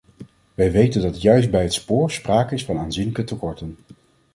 [0.53, 3.77] Wij weten dat juist bij het spoor sprake is van aanzienlijke tekorten.